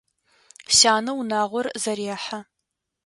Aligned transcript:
Сянэ 0.77 1.11
унагъор 1.19 1.67
зэрехьэ. 1.81 2.39